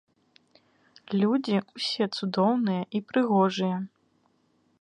Людзі 1.23 1.57
ўсе 1.77 2.05
цудоўныя 2.17 2.83
і 2.99 3.05
прыгожыя. 3.11 3.77